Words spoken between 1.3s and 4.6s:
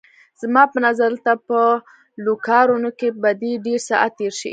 په لوکارنو کې به دې ډېر ساعت تېر شي.